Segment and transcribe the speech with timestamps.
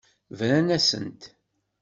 [0.37, 1.21] Brant-asent.